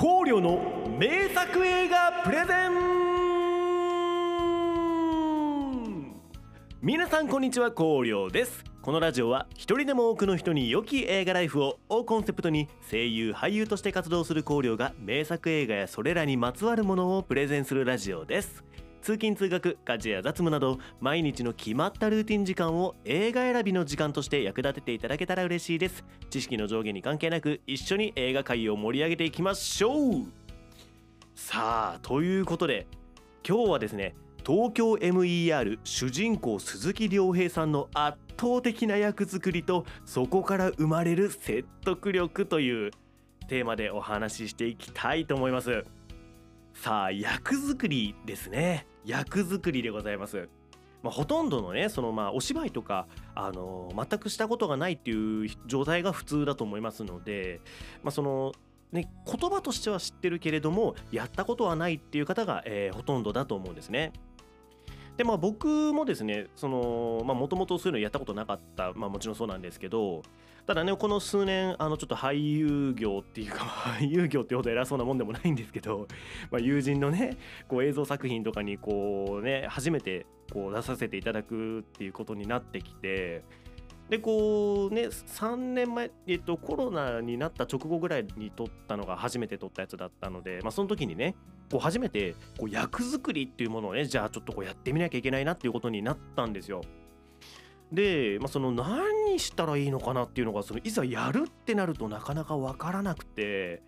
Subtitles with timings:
[0.00, 0.60] 考慮の
[0.96, 2.70] 名作映画プレゼン。
[6.80, 7.72] 皆さんこんにちは。
[7.72, 8.62] 考慮です。
[8.80, 18.62] このラジオは一人でも多くの人に良き映画ライフををコンセプトに声優俳優として活動する考慮が名作映画やそれらにまつわるものをプレゼンするラジオです。
[19.08, 26.04] 通勤通学家事や雑務など毎日の決まったルーティン時間を映画選びの時間として役立てていただけたら嬉しいです。
[26.28, 30.26] 知識の上下に関係なく一緒に映画界を盛り上げていきましょう。
[31.34, 32.86] さあということで
[33.48, 34.14] 今日はですね
[34.46, 42.90] 東京 MER 主人公鈴木亮平さんの圧倒的な役作りとそこから生まれる説得力という
[43.48, 45.86] テーマでお話ししていきたいと思います。
[46.74, 48.86] さあ役作りですね。
[49.08, 50.48] 役作りでございます
[51.02, 57.60] まあ、ほとんどのねそのまあお芝居とか、あのー全くしたことがないっていう状態が普通だと思いますので、
[58.02, 58.52] まあ、その
[58.92, 64.12] ね言葉としては知ってるけれどもやったことはないっていう方が、えーほとんどだと思うんですね。
[65.16, 70.22] でまあ僕もですねそのまあもともとそういうのやったことなかったまあもちろんそうなんですけど
[70.68, 73.64] ただねこの数年あのちょっと俳優業っていうか
[73.98, 76.06] 俳優業ってほど偉そうなもんでもないんですけど、
[76.52, 77.38] まあ、友人のね
[77.68, 83.44] こう映像作品とかにこうね初めてこう出させていただくっていうことになってきて
[84.10, 91.34] でこうね3年前、えっと、コロナになった直後ぐらいに撮ったのが初めて撮ったやつだったので、まあ、その時にね
[91.72, 96.82] こう初めてこう役作りっていうものをねじゃあちょっとこうやってみなきゃいけないなっていうことになったんですよ。
[97.92, 103.82] で、まあ、その何したらいいのかなっていうのがそのいざやるってなるとなかなか分からなくて。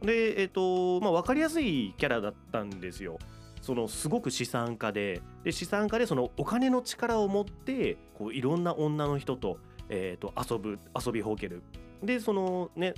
[0.00, 3.18] でえっとまあ分かりやすいキャラだったんですよ。
[3.60, 5.20] そのすごく資産家で。
[5.42, 11.62] で資産家でそのお金の力を持ってこういろんな女の人と,、えー、と遊ぶ遊びほうける。
[12.02, 12.94] でそのね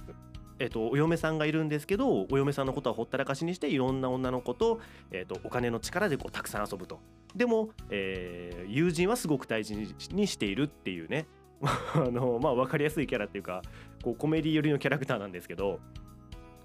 [0.59, 4.79] えー、とお嫁さんがいるんですけどお嫁さんのことはほったらかしにしていろんな女の子と,、
[5.11, 7.01] えー、とお金の力でこうたくさん遊ぶと。
[7.35, 9.77] でも、えー友人はすごく大事
[10.13, 11.27] にしているっていうね
[11.61, 13.63] あのまあ分かりやすいキャラっていうか
[14.03, 15.81] こうコメディ寄りのキャラクターなんですけど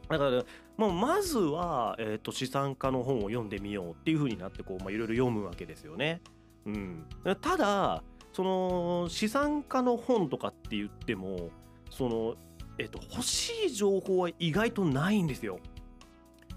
[0.07, 0.43] だから、
[0.77, 6.21] まあ、まずは、えー、と資産家の本を読んでみようっていう風になって、いろいろ読むわけですよね。
[6.67, 7.05] うん、
[7.41, 11.49] ただその資産家の本とかって言っても
[11.89, 12.35] その、
[12.77, 15.59] えー、と欲しい情報は意外とないんですよ。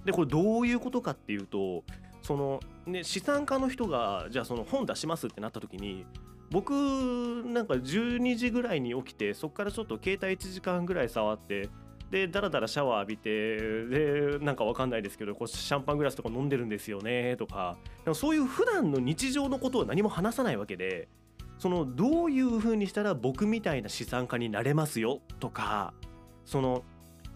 [0.04, 1.84] でこれどういうことかっていうと
[2.20, 6.06] その、ね、資産家の人がじゃあその本出しますってなった時に
[6.50, 6.72] 僕
[7.46, 11.68] なんか12時ぐらいに起きてそこからちょっと携帯1時間ぐらい触って
[12.10, 17.76] でだらだらシャワー浴びてでなんかわかんないですけどこうシャンパングラスとか飲んでるんですよねとか
[18.14, 21.08] そういう普段の日常のことを何も話さないわけで
[21.58, 25.92] そのどういう風にしたら僕みたいな資産家になれますよとか
[26.46, 26.82] その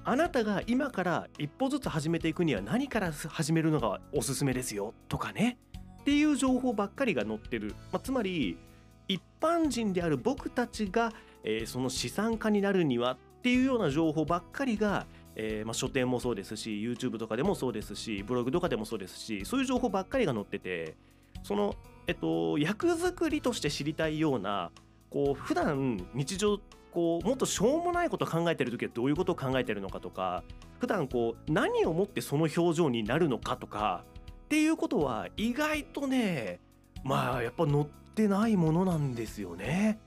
[0.05, 5.59] あなたが今から一歩ずつ始めていくには何から始めるのがおすすめですよとかね。
[6.01, 8.59] っていう情報ばっかりが載ってる、まあ、つまり
[9.07, 11.13] 一般人である僕たちが、
[11.45, 20.95] えーその資産家になるにはっていうような情報ばっかりが、えーまあ、書店もそうですし YouTube とかでもそうですしブログとかでもそうですしそういう情報ばっかりが載ってて
[21.43, 21.75] その、
[22.07, 24.71] えっと、役作りとして知りたいような
[25.11, 26.61] こう普段日常
[26.93, 30.45] こうもっとしょうもないこと考えてる時はどういうことを考えてるのかとか
[30.79, 36.61] 普段こう何をもってその表情になるのかとかっていうことは意外とね
[37.03, 39.99] まあやっぱ載ってないものなんですよね。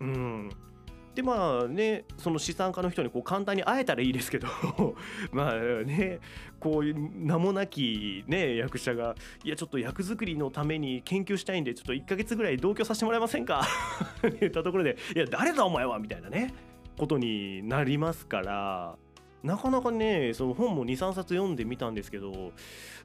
[0.00, 0.50] うん、
[1.14, 4.46] でまあねその資産家の人にこう簡単に会えたらいいですけど
[5.32, 6.20] まあね
[6.60, 13.62] こういう名もなきね役者が「いやちょっと役作りのために研究したいんでちょっと1ヶ月ぐらい同居させてもらえませんか?」
[14.26, 16.54] って言ったところで「いや誰だお前は!」みたいなね
[16.96, 18.96] ことになりますから
[19.42, 22.52] なかなかねその本も23冊読んでみたんですけど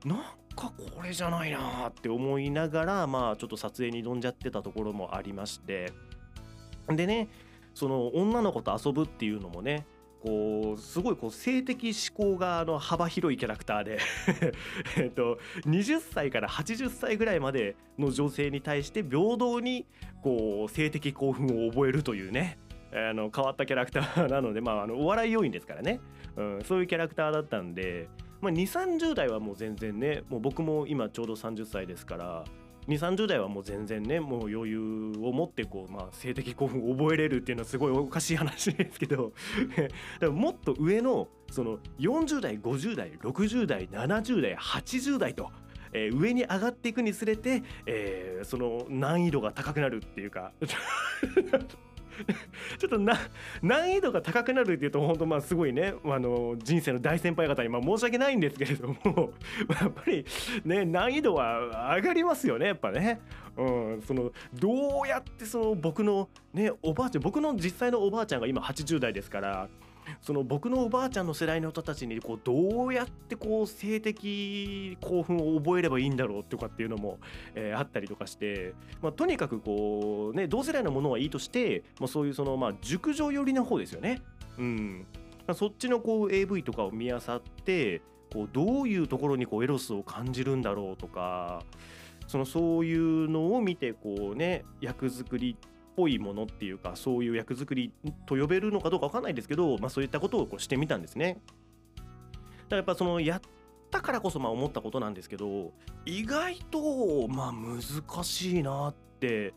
[0.04, 0.20] なん
[0.56, 5.94] かこれじゃないなって思いながらまあちょっと撮影に挑んじゃってたところもありまして
[6.90, 7.30] でね
[7.75, 9.86] その女の子と遊ぶっていうのもね
[10.24, 14.00] こうすごいこう性的思考があの幅広いキャラクターで
[14.97, 19.85] えっと20歳から80歳ぐらいまでの女性に対して平等に
[20.23, 22.58] こう性的興奮を覚えるというね
[22.91, 26.00] あの変わったキャラクターなので、まあ、あのお笑い要員ですからね、
[26.38, 28.08] うん、そういうキャラクターだったんで、
[28.41, 32.46] まあ、2 3 0代はもう全然ねもう僕も今ちょうど30歳ですから
[32.87, 39.34] 2 3 0代はもう全然ねもう余裕を持ってこう、まあ、性的興奮を覚えれるっていうのはすごいおかしい話ですけど
[40.20, 45.52] でももっと上のその40代50代60代70代80代と。
[45.93, 50.52] えー上に上がっていくにつれて、えーその難易度が高くなるっていうか
[52.78, 53.17] ちょっとな
[53.62, 59.34] 難易度が高くなるっていうと本当まあすごいねあの人生の大先輩方にまあ申し訳ないんですけれども
[59.82, 60.26] やっぱり
[60.64, 63.20] ね難易度は上がりますよねやっぱね。
[63.58, 63.64] う
[63.97, 69.70] ん、そのどうやってその僕のねおばあちゃん僕の実際のおばあちゃんが今80代ですから
[70.22, 77.19] その僕のおばあちゃんの世代の人たちにこうどうやってこう性的興奮を覚えればいいんだろうとかっていうのも、
[77.53, 84.22] えーあったりとかして、まあ、とにかくこうね同世代のものはいいとして、まあ、そういうそのまあ熟女寄りの方ですよね。
[84.57, 85.05] うん、
[85.46, 91.63] まあそっちのこう AV とかを見漁ってこうどういうところにこうエロスを感じるんだろうとか
[92.28, 97.92] そのそういうのを見てこうね役作りっぽいものっていうかそういう役作り
[98.26, 101.42] と呼べるのかどうかわかんないですけど、まあ、そういったことをこうしてみたんですね。
[101.96, 102.08] だか
[102.72, 103.42] らやっぱそのやっ
[103.92, 105.72] たからこそまあ思ったことなんですけど
[106.06, 109.53] 意外とまあ難しいなって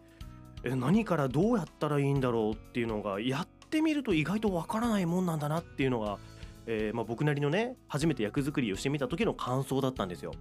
[0.64, 6.19] え何からどうやったらいいんだろうっていうのがやってみると意外とわからないもんなんだなっていうのが、
[6.67, 10.32] えーまあ、僕なりのね初めて役作りをしてみた時の感想だったんですよ。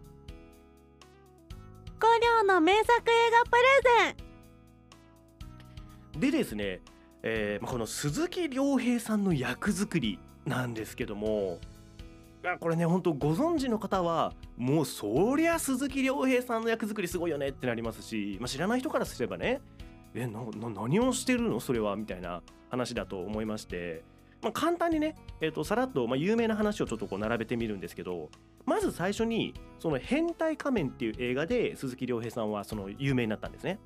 [2.00, 4.27] 五両の名作映画プレゼン
[6.20, 6.82] でですね、
[7.24, 11.60] えーまこの鈴木亮平さんの役作りなんですけども
[12.60, 19.60] これね本当ご存知の方はもうそりゃ鈴木亮平さんの役作りすごいよねってなりますし、まあ、知らない人からすればね
[20.16, 21.60] えなな何をしてるの？
[21.60, 24.04] それはみたいな話だと思いまして、
[24.42, 28.30] まあ、簡単にね、えー、とさらっと、まあ、有名な話をちょっとこう並べてみるんですけど
[28.66, 33.80] まず最初にその「変態仮面」っていう映画で鈴木亮平さんはその有名になったんですね。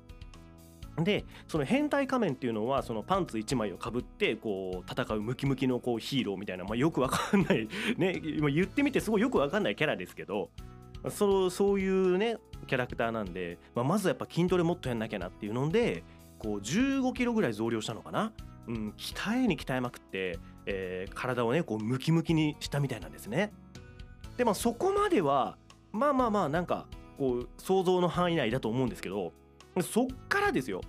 [0.96, 7.66] でその変態仮面っていうのはそのパンツ1枚をかぶってこう戦うムキムキのこうヒーローみたいな、まあ、よくわかんない
[7.96, 10.50] ね今言ってみてすごいよくわかんないキャラですけど
[11.08, 12.36] そうそういうね
[12.66, 16.04] キャラクターなんで、まあ、まずやっぱ筋トレもっとやんなきゃなっていうので
[16.38, 18.32] こう15キロぐらい増量したのかな、
[18.68, 23.52] うん、鍛えに鍛えまくって、えー体をねこうムキムキにしたみたいなんですね。
[24.36, 25.56] でまあそこまでは
[25.92, 26.86] まあまあまあなんか
[27.18, 29.32] こう想像の範囲内だと思うんですけど
[29.80, 30.82] そっからですよ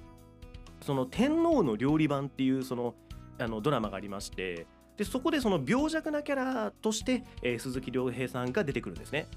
[0.82, 2.96] その天皇の料理番っていうその
[3.40, 9.28] あのドラマがありましてでそこでその病弱なキャラとして、えー鈴木亮平さんが出てくるんですね。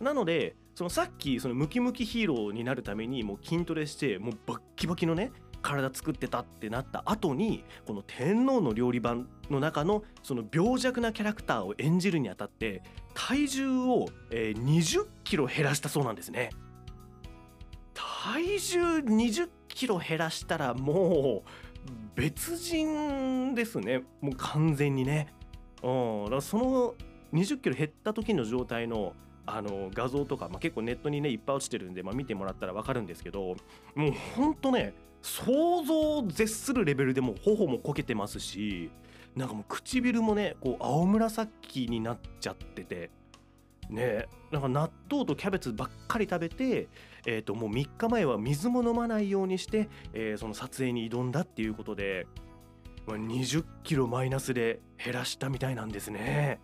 [0.00, 5.32] なのでそのさっきそのムキムキヒーローになるためにもう筋トレしてもうバッキバキのね
[5.62, 12.82] 体作ってたってなった後にこの天皇の料理番の中のその病弱なキャラクターを演じるにあたって
[13.14, 16.50] 体重を、えー20キロ減らしたそうなんですね。
[18.22, 21.50] 体重20キロ減らしたらもう
[22.14, 24.04] 別人ですね。
[24.20, 25.34] もう完全にね。
[25.82, 26.94] うん、だからその
[27.32, 29.14] 20キロ減った時の状態の
[29.44, 33.56] あの画像とか、まあ、結構ネットにねいっぱい落ちてるんで、まあ、見てもらったら分かるんですけど
[33.96, 38.88] もうほんとね想像を絶するレベルでもう頬もこけてますし
[39.34, 43.10] なんかもう唇もねこう青紫になっちゃってて
[43.90, 44.28] ね。
[44.52, 46.88] なんか納豆とキャベツばっかり食べて、
[47.26, 52.26] えー、ともう3日前は水も飲まないようにして、えーその撮影に挑んだっていうことで、
[53.06, 56.60] まあ、20キロマイナスで減らしたみたいなんですね。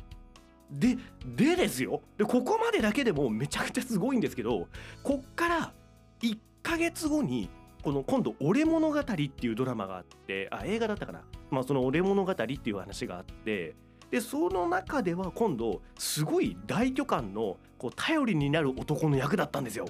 [0.71, 4.69] ででですよでここまでだけでもめちゃくちゃすごいんですけど
[5.03, 5.73] こっから
[6.21, 7.49] 1ヶ月後に
[7.83, 13.77] この今度「俺物語」っていうドラマがあってあ映画だったかな、まあ、その「俺物語」っていう話があって
[14.11, 19.87] でその中では今度すごい大巨漢のこう頼りになる男の役だったんですよ。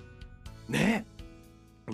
[0.68, 1.06] ね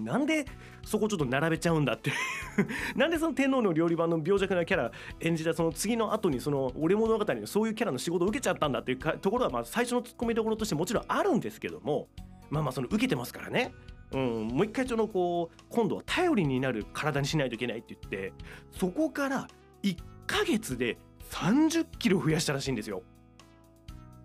[0.03, 0.45] なんで
[0.85, 2.13] そこちょっと並べちゃうんだって
[2.97, 12.09] なんでその天皇の料理番の病弱なキャラ演じたその次の後にその俺物語のそういうキャラの仕事を受けちゃったんだっていうかところはまあ最初のツッコミどころとしてもちろんあるんですけども
[12.51, 13.73] まあまあその受けてますからね。
[14.13, 18.33] うん、もう一回そのこう今度は頼りになる体にしないといけないって言って
[18.71, 19.49] そこから
[19.83, 19.97] 1
[20.27, 20.99] ヶ月で
[21.31, 23.03] 30キロ増やしたらしいんですよ。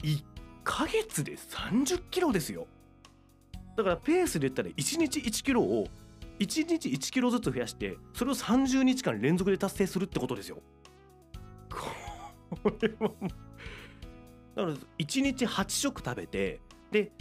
[0.03, 0.23] 1
[0.69, 2.67] ヶ月で30キロですよ。
[3.75, 5.88] だからペースで言ったら1日1キロを
[6.38, 10.59] 1日1キロずつ増やしてそれを30日間連続で達成するってことですよ。
[11.71, 13.27] これはもう
[14.55, 16.61] だから1日8食食べて
[16.91, 17.11] で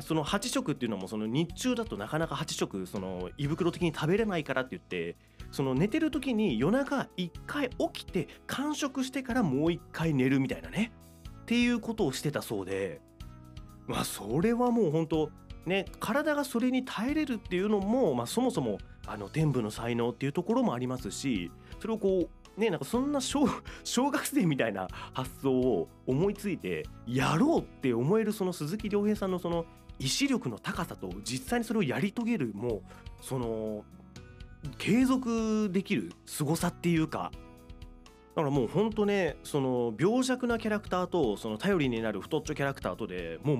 [0.00, 5.18] その8食っていうのもその日中だとなかなか8食その胃袋的に食べれないからって言って
[5.50, 10.90] その寝てる時に夜中1回起きて完食してからもう1回寝るみたいなね
[11.44, 13.02] っていうことをしてたそうで
[13.86, 15.30] まあそれはもう本当
[15.66, 23.46] ね体がそれに耐えれるっていうのも、まあ、そもそもあの天賦の才能っていうところもありますしそれをこうねなんかそんな小
[23.84, 29.66] 小学生みたいな発想を思いついてやろうって思えるその鈴木亮平さんのその
[29.98, 32.82] 意志力の高さと実際にそれをやり遂げるもう
[33.20, 33.84] その
[34.78, 37.32] 継続できる凄さっていうか
[38.34, 43.56] だからもうほんとねその病弱なキャラクターとその頼りになる太っちょキャラクターとでもう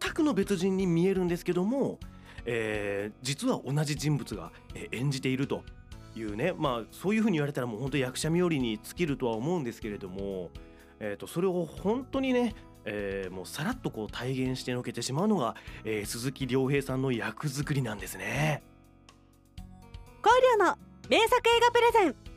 [0.00, 1.98] 全くの別人に見えるんですけども、
[2.46, 4.52] えー実は同じ人物が
[4.92, 5.62] 演じていると
[6.16, 10.50] いうねまあそういう風に言われたらもう本当役者冥利に尽きるとは思うんですけれども、
[10.98, 12.54] えー、とそれを本当にね、
[12.86, 15.54] えーもうさらっとこう体現してのけてしまうのが、
[15.84, 18.62] えー鈴木亮平さんの役作りなんですね。
[20.22, 20.78] 広陵の
[21.10, 22.29] 名作映画プレゼン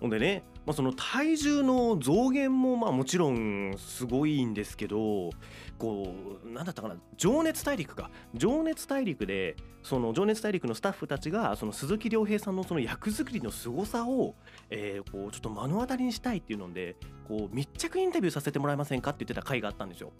[0.00, 5.30] ほんでね、まあ、その体重の増減もまあもちろんすごいんですけど
[5.78, 6.14] こ
[6.44, 14.34] うなんだったかな情熱大陸か情熱大陸でその情熱大陸のスタッフたちがその鈴木亮平さんのその役作りの凄さを、
[14.70, 20.12] えこうちょっと目の当たりにしたいっていうのでこう密着インタビューさせてもらえませんかって言ってた回があったんですよ。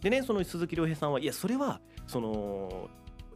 [0.00, 2.88] でねその鈴木亮平さんはいやそれはその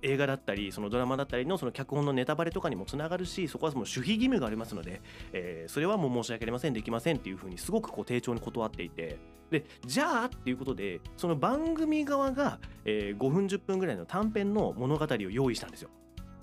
[0.03, 5.01] 映画だったりそのドラマだったりのその脚本のネタバレとかにもつながるしそこはもう守秘義務がありますので、
[5.33, 9.19] えーそれはもう申し訳ありませんできませんっていうふうにすごくこう丁重に断っていて
[9.51, 15.91] でじゃあっていうことでその番組側が、えー5分10分ぐらいの短編の物語を用意したんですよ。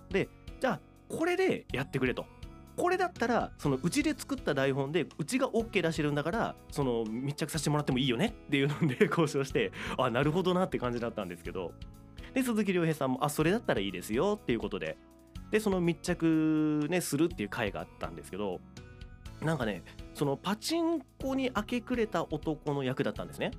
[0.10, 2.25] でじゃあこれでやってくれと。
[2.80, 11.74] これだったらそのうちで作った台本でうちが OK 出してるんだからその密着させてもらってもいいよねっていうので 交渉してあなるほどなって感じだったんですけど
[12.33, 14.98] で鈴木亮平さんもあそれだったらいいですよっていうことで。
[15.51, 18.59] でその密着ねするっていう回があったんですけど
[19.41, 19.83] なんかね
[20.13, 23.51] そのパチンコに明け暮れた男の役だったんですね。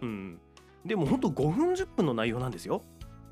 [0.00, 0.38] うん。
[0.84, 2.82] でもほんと5分10分の内容なんですよ。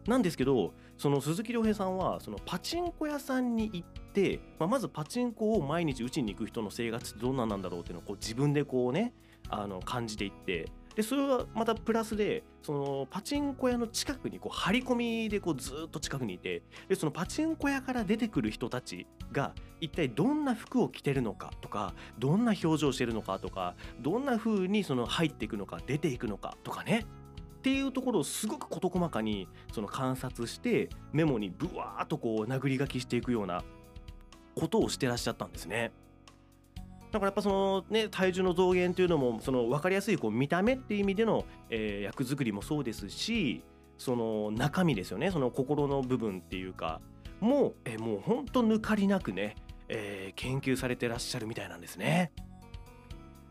[0.06, 9.14] なんですけどその鈴木亮平さんはそのパチンコ屋さんに行って、まあ、まずパチンコを毎日打ちに行く人の生活ってどんなんなんだろうっていうのをこう自分でこうね
[9.49, 27.06] あの感じていってでそれはまたプラスでそのパチンコ屋の近くにこう張り込みでこうずっと近くにいてでそのパチンコ屋から出てくる人たちが一体どんな服を着てるのかとかどんな表情してるのかとかどんな風にその入っていくのか出ていくのかとかね
[27.58, 33.62] っていうところをすごく事細かにその観察してメモにブワーっとこう殴り書きしていくような
[34.54, 35.92] ことをしてらっしゃったんですね。
[37.12, 43.62] だからやっぱそのね体重の増減というのもその分かりやすいこう見た目っていう意味での、えー役作りもそうですし
[43.99, 47.00] その中身ですよねその心の部分っていうか
[47.40, 49.57] もう,、えーもうほんと抜かりなくね、
[49.88, 52.33] えー研究されてらっしゃるみたいなんですね。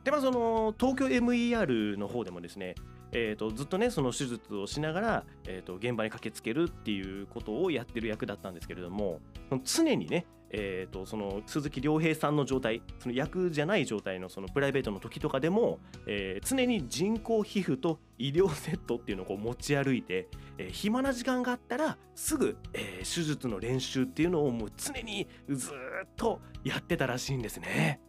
[0.03, 2.74] でまあその東京 MER の方でもですね
[3.12, 9.20] えー、とずっとねその手術をしながら、えー、と現場に駆けつけるっていうことをやってる役だったんですけれども
[9.63, 20.27] 常にね、えー、とその鈴木亮平さんの状態その役じゃない状態のそのプライベートの時とかでも、えー常に人工皮膚と医療セットっていうのをこう持ち歩いて、
[20.58, 25.72] えー暇な時間があったらすぐ、えー手術の練習っていうのをもう常にずっ
[26.15, 28.01] とやってたらしいんですね。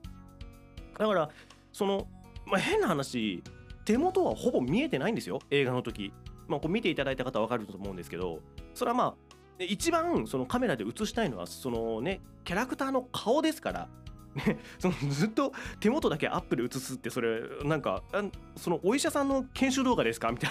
[0.99, 1.31] だから
[1.73, 2.07] その、
[2.47, 3.43] まあ、変な話
[3.85, 6.13] 手元はほぼ見えてないんですよ映画の時、
[6.49, 8.41] まあ、こう見ていただいた方は分かると思うんですけど
[8.75, 13.89] それはまあ一番そのカメラで映したいのはそのねキャラクターの顔ですから。
[14.35, 18.03] ね、 そのずっと手元だけアップで映すってそれなんか
[18.57, 20.51] そのお医者さんの研修動画ですかみたい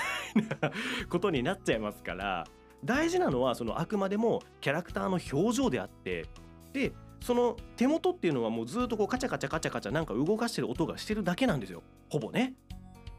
[0.61, 0.71] な
[1.09, 2.45] ことになっちゃいますから
[2.85, 6.27] 大事なのはそのあくまでもキャラクターの表情であって
[6.73, 12.53] でその手元っていうのはもうずっとこうカチャカチャカチャカチャなんか動かしてる音がしてるだけなんですよほぼね。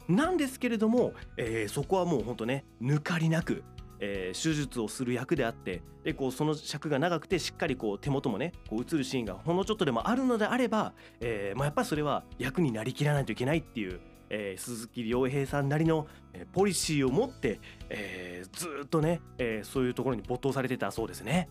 [0.09, 3.63] なんですけれども、えーそこはもうほんとね抜かりなく、
[4.01, 21.49] えー手術をする役であってでこうその尺が長くてしっかりこう手元もねこう映るシーンがほんのちょっとでもあるのであれば、えーまあ、やっぱりそれは役になりきらないといけないっていう、えー鈴木亮平さんなりの、えーポリシーを持って、えーずっとね、えーそういうところに没頭されてたそうですね。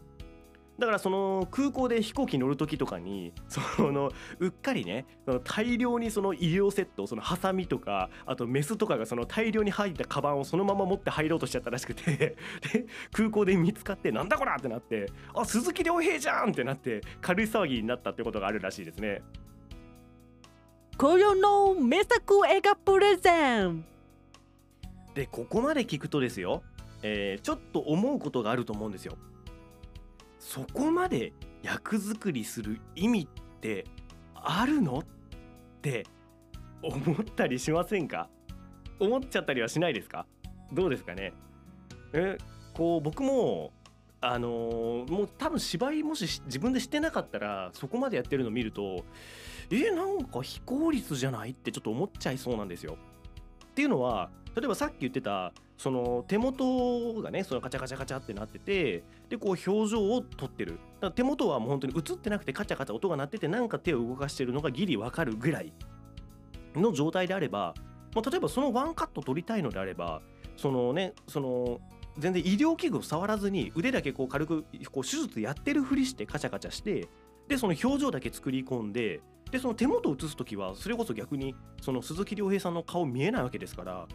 [0.79, 12.35] だからその空港で飛行機乗る時とかにそのうっかりねその大量にその医療セットそのハサミとかあとメスとかがその大量に入ったカバンをそのまま持って入ろうとしちゃったらしくて で
[13.11, 19.21] 空港で見つかってなんだこらってなってあ鈴木亮平じゃんってなって軽い騒ぎになったってことがあるらしいですね。
[20.97, 23.85] 紅葉の名作映画プレゼン
[25.15, 26.63] でここまで聞くとですよ、
[27.01, 29.17] えーちょっと思うことがあると思うんですよ。
[30.41, 33.85] そこまで役作りする意味って
[34.33, 34.99] あるの？
[34.99, 35.03] っ
[35.83, 36.03] て
[36.81, 38.27] 思ったりしませんか？
[38.99, 40.25] 思っちゃったりはしないですか？
[40.73, 41.31] どうですかね？
[42.13, 42.39] え
[42.73, 43.71] こう僕も
[44.19, 49.05] あのーもう多分芝居もし自分でしてなかったらそこまでやってるの見ると
[49.69, 51.51] えなんか非効率じゃない？
[51.51, 52.97] ってちょっと思っちゃいそうなんですよ。
[53.65, 60.79] っていうのは例えばさっき言ってたその手元がねそのカチャカチャカチャってなっててでこう表情を撮ってる。
[61.15, 65.73] 手元はもう本当に映ってなくてカチャカチャ音が鳴っててなんか手を動かしてるのがギリわかるぐらい
[66.75, 67.73] の状態であれば、
[68.13, 70.21] まあ、例えばそのワンカット撮りたいのであれば
[70.57, 71.79] そのねその
[72.19, 77.07] 全然医療器具を触らずに腕だけこう軽くこう手術やってるふりしてカチャカチャして
[77.47, 84.07] でその表情だけ作り込んででその手元を映す時はそれこそ逆にその鈴木亮平さんの顔見えないわけですから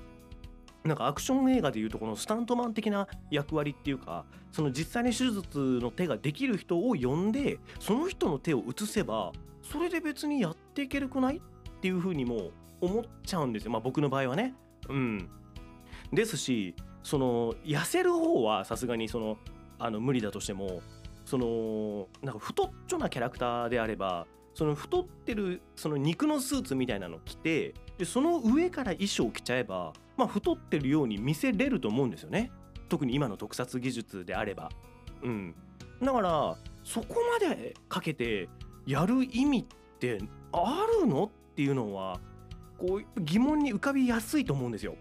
[0.87, 11.41] なんかアクション映画でいうとこのスタントマン的な役割っていうかその実際に手術の手ができる人を呼んでその人の手を映せばそれで別にやっていけるくないっ
[11.81, 12.51] ていうふうにも
[12.81, 14.55] 思っちゃうんですよまあ僕の場合はね。
[14.89, 15.29] うん、
[16.13, 19.39] ですしその痩せる方はさすがにその
[19.79, 20.81] あの無理だとしても
[21.25, 32.51] そのなんか太っちょなキャラクターであればその太ってるその肉のスーツみたいなの着てでその上から衣装着ちゃえば、まあ、太ってるように見せれると思うんですよね
[32.89, 34.71] 特に今の特撮技術であれば。
[35.23, 35.55] うん、
[36.01, 38.49] だからそこまでかけて
[38.87, 39.65] やる意味っ
[39.99, 40.19] て
[40.53, 42.21] あるのっていうのは
[42.79, 44.97] こう疑問に浮かびやすいと思うんですよ。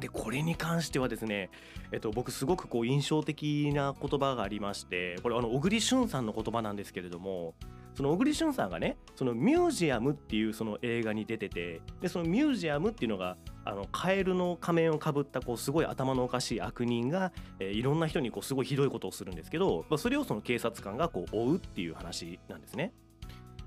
[0.00, 1.50] でこれに関してはですね、
[1.92, 7.54] えっと、僕すごくこう印象的な言葉がありましてこれあの小栗旬さんの言葉なんですけれども
[7.94, 22.92] その小栗旬さんがねそのミュージアムっていうその映画に出ててでそのミュージアムっていうのがあのカエルの仮面をかぶったこうすごい頭のおかしい悪人が、えーいろんな人にこうすごいひどいことをするんですけど、まあ、それをその警察官がこう追うっていう話なんですね。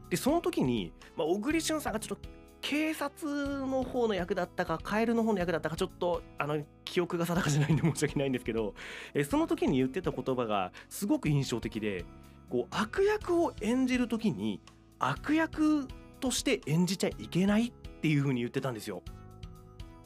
[0.09, 2.29] でその時に、まあ、小栗旬さんがちょっと
[2.61, 8.73] 警察の方の役だったかカエルの方の役だったかちょっとあの記憶が定かじゃないんで申し訳ないんですけど、
[9.13, 12.05] えーその時に言ってた言葉がすごく印象的で
[12.49, 14.61] こう悪役を演じる時に
[14.99, 15.87] 悪役
[16.19, 19.03] として演じちゃいけないっていうふうに言ってたんですよ。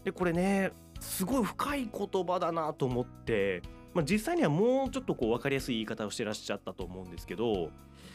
[0.04, 3.62] でこれねすごい深い言葉だなと思って、
[3.94, 7.70] まあ、実際にはもうちょっとこう分かりやすい言い方をしてらっしゃったと思うんですけど、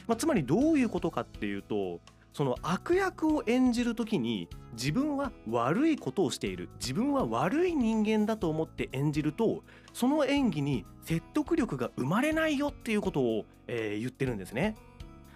[0.06, 2.00] まあ、つまりどういうことかっていうと
[2.34, 14.74] その悪役を演じる時に自分は悪いことをしている自分は悪い人間だと思って演じるとその演技に説得力が生まれないよっていうことを、えー言ってるんですね。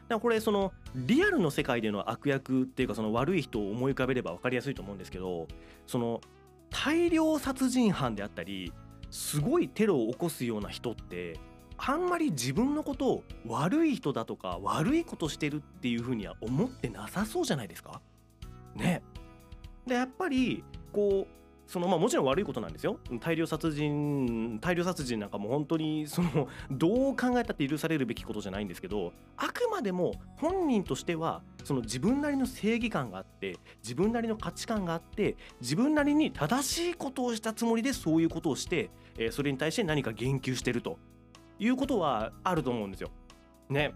[0.08, 5.46] だからこれそのリアルの世界での悪役っていうかその悪い人を思い浮かべれば分かりやすいと思うんですけど
[5.86, 6.20] その
[6.70, 8.72] 大量殺人犯であったり
[9.10, 11.38] すごいテロを起こすような人って
[11.78, 18.00] あんまり自分のことを悪い人だとか悪いことしてるっていうふうには思ってなさそうじゃないですか？
[18.74, 19.02] ね。
[19.86, 40.98] でやっぱりこうそのまあもちろん悪いことなんですよ大量殺人大量殺人なんかも本当にそのどう考えたって許されるべきことじゃないんですけどあくまでも本人としてはその自分なりの正義感があって自分なりの価値観があって自分なりに正しいことをしたつもりでそういうことをして、えーそれに対して何か言及してると
[41.58, 43.10] いうことはあると思うんですよ。
[43.68, 43.94] ね。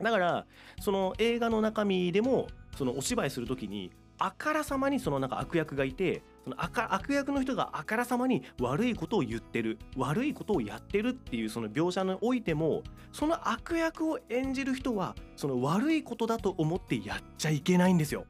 [0.00, 0.46] だから
[0.80, 18.26] その映画の中身でもそのお芝居する時にあからさまにそのなんか悪役がいてその悪悪役の人があからさまに悪いことを言ってる悪いことをやってるっていうその描写においてもその悪役を演じる人はその悪いことだと思ってやっちゃいけないんですよ。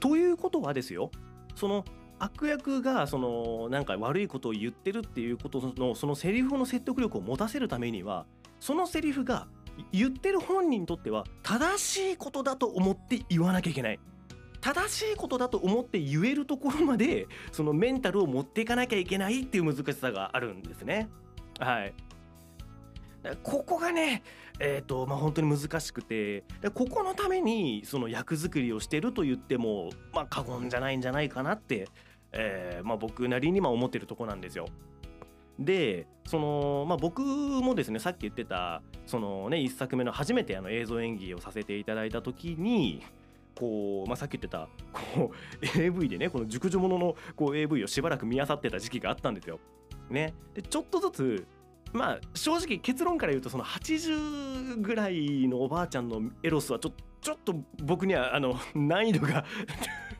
[0.00, 1.10] ということはですよ
[1.54, 1.84] その
[2.18, 8.26] 悪役がそのなんか悪いことを言ってるっていうことのそのセリフの説得力を持たせるためには
[8.60, 9.48] そのセリフが
[9.92, 14.00] 言ってる本人にとっては正しいことだと思って言わなきゃいけない。
[14.62, 21.08] 正しいことだと思って言えるところまでそのメンタルを持っていかなきゃいけないっていう難しさがあるんですね。
[21.60, 21.94] はい。
[23.42, 24.22] ここがね、
[24.58, 31.88] えっ、とまあ本当に難しくて、でここのためにその役作りをしてると言ってもまあ過言じゃないんじゃないかなって、
[32.32, 34.66] えーまあ僕なりに思ってるとこなんですよ。
[35.58, 43.02] でその、まあ、僕もですねさっき言ってたそのね1作目の初めてあの映像演技をさせていただいた時に
[43.54, 45.32] こう、まあ、さっき言ってたこ
[45.76, 49.58] う AV でねこの熟女もののこう AV をしばらく見漁ってた時期があったんですよ。
[50.10, 51.46] ね、でちょっとずつ
[51.92, 59.44] まあ正直結論から言うとその80ぐらいのおばあちゃんのエロスはちょちょっと僕にはあの 難易度が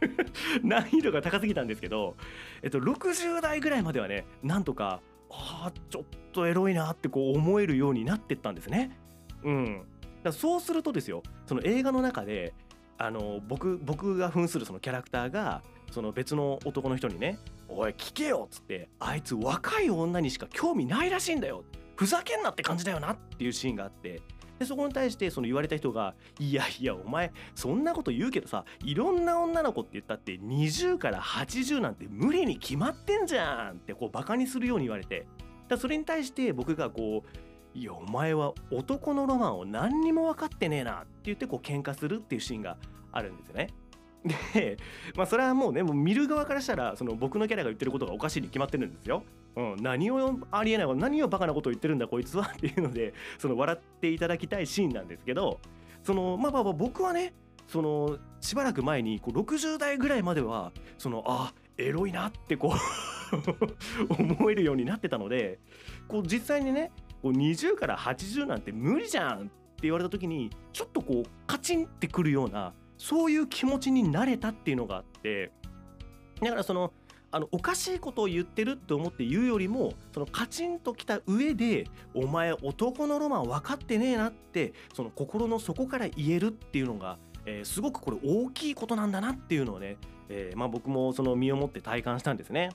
[0.63, 2.17] 難易度が高すぎたんですけど、
[2.63, 5.01] えっと、60代ぐらいまではねなんとか
[5.31, 8.99] あーちょっとエロいなってこう思えるようになってったんですね。
[9.43, 9.83] うん、
[10.23, 12.53] だそうするとですよその映画の中で
[12.99, 21.65] あの僕僕が扮するそのキャラクターがその別の男の人にね「おい聞けよ」っつって「あいつ若い女にしか興味ないらしいんだよ」
[21.97, 24.23] ふざけんなって感じだよなっていうシーンがあって。
[24.59, 35.27] でそこに対してその言われた人が「いやいやお前そんなこと言うけどさいろんな女の子って言ったって20から80なんて無理に決まってんじゃん」ってこうバカにするように言われて。
[35.69, 37.39] だそれに対して僕がこう
[37.77, 42.79] 「いやお前は男のロマンを何にも分かってねえな」って言ってこう喧嘩するっていうシーンが
[43.13, 43.69] あるんですよね。
[44.25, 44.77] で
[45.15, 49.23] まあそれはもうねもう見る側からしたらその僕のキャラが言ってることがおかしいに決まってるんですよ。
[49.57, 55.61] うん、何をありえない何をバカなことを言ってるんだこいつはっていうので その笑っていただきたいシーンなんですけど
[56.03, 57.33] そのまあまあまあ僕はね
[57.67, 62.75] そのしばらく前にこう60代ぐらいまではそのあエロいなってこ
[64.09, 65.59] う 思えるようになってたので
[66.07, 69.51] こう実際にねこう20から80なんて無理じゃんって
[69.83, 75.53] 言われた時にちょっとこうカチンってくるようなそういう気持ちになれたっていうのがあって
[76.41, 76.93] だからその
[77.33, 92.71] あのおかしいことを言ってるって思って言うよりもそのカチンときた上で「お前男のロマン分かってねえな」ってその心の底から言えるっていうのが、えー、すごくこれ大きいことなんだなっていうのをね、えー、まあ、僕もその身をもって体感したんですね。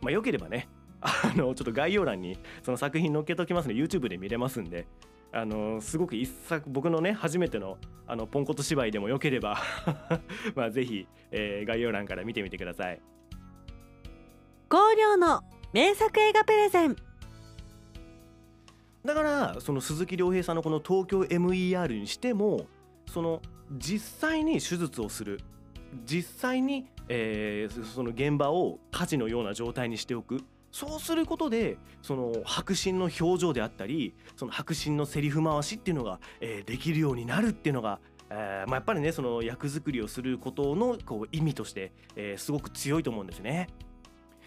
[0.00, 0.68] まあ、よければね
[1.00, 4.86] あのちょっと概要欄にその作品載っけときますので YouTube で見れますんで
[5.32, 9.58] あのすごく一作僕のね初めてのあのポンコツ芝居でもよければ
[10.54, 13.00] まあぜひ、えー、概要欄から見てみてください。
[14.68, 15.42] 光陵の
[15.72, 16.96] 名作映画プレゼン。
[19.04, 22.66] だからその鈴木亮平さんのこの東京 MER にしても
[23.10, 23.42] その
[23.72, 25.40] 実際に手術をする
[26.06, 30.42] 実際に、えー、その現場を火事のような状態にしておく
[30.72, 43.68] そうすることでその迫真の表情であったりその迫真のセリフ回しっていうのが、えー、できるようになるっていうのが、えーまあ、やっぱりねその役作りをすることのこう意味として、えー、すごく強いと思うんですね。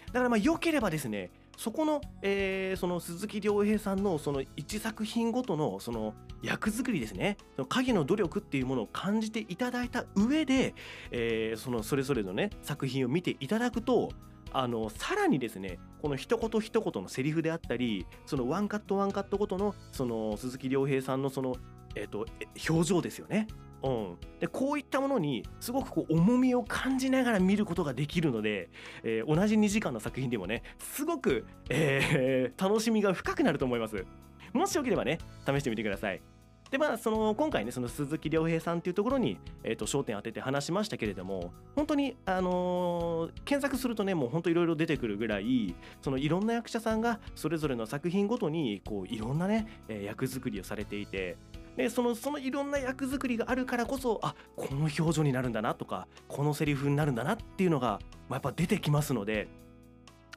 [0.08, 10.74] だからまあ良ければですねそこの,、えー、その鈴木亮平さんのその1作品ごとのその役作りですねその影の努力っていうものを感じていただいた上で、
[11.10, 14.10] えー、そのそれぞれのね作品を見ていただくと
[14.52, 21.56] あのさらにですねこの一言一言のセリフであったりそのワンカットワンカットごとのその鈴木亮平さんのその、
[21.94, 22.26] えーと、
[22.68, 23.46] 表情ですよね。
[23.82, 28.70] うん、でこういったものにすごくこう重みを感じながら見ることができるので、
[29.04, 34.04] えー、同じ2時間の作品でもねすごく、えー、楽しみが深くなると思います。
[34.52, 36.35] もしよければね試してみてください。
[36.70, 51.36] でまあその今回ねその鈴木亮平さんっていうところに、えー、と焦点当てて話しましたけれども本当にあのー、検索するとねもう本当いろいろ出てくるぐらいそのいろんな役者さんがそれぞれの作品ごとにこういろんなね、えー、役作りをされていて
[51.76, 59.48] でそのそのいろんな役作りがあるからこそあこの表情になるんだなとかこのセリフになるんだなっていうのが、まあ、やっぱ出てきますので。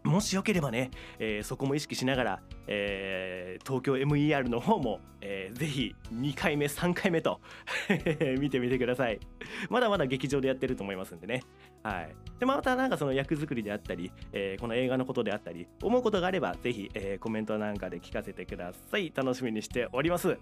[0.03, 7.41] もしよければね、えー、そこも意識しながら、えー、東京 MER の方も、えー、ぜひ2回目3回目と
[8.39, 9.19] 見てみてください。
[9.69, 11.43] まだまだ劇場でやってると思いますんでね。
[11.83, 12.15] はい。
[12.39, 19.11] でまたなんかその役作りであったり、えー、この映画のことであったり思うことがあればぜひ、えー、コメントなんかで聞かせてください。
[19.13, 20.37] 楽しみにしております。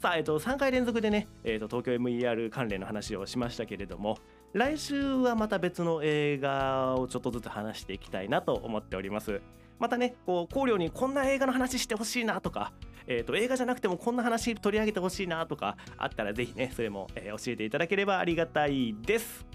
[0.00, 4.16] さあ、えっと、3回連続でね、えっと、東京 MER 関連の話をしましたけれども
[4.52, 9.42] 来週はまた別の映画をちょっとずつ話していきたいなと思っております。
[9.78, 12.72] またねこう考慮にこんな映画の話してほしいなとか、
[13.06, 19.46] えーと、映画じゃなくてもこんな話取り上げてほしいなとかあったらぜひねそれも、えー、教えていただければありがたいです。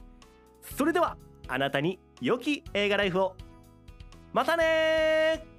[0.62, 3.36] それではあなたに良き映画ライフを。
[4.32, 5.53] またね